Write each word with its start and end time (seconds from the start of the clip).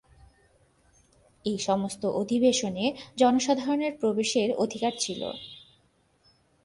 এই 1.45 1.57
সমস্ত 1.59 2.03
অধিবেশনে 2.21 2.85
জনসাধারণের 3.17 3.93
প্রবেশের 3.99 4.49
অধিকার 4.55 4.93
ছিল। 4.99 5.21